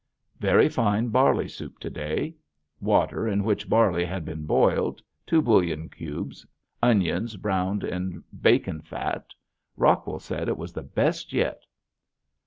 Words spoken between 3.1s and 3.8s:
in which